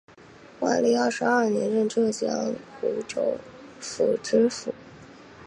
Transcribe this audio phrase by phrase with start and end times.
[0.61, 3.37] 万历二十二年任浙江湖州
[3.79, 4.73] 府知府。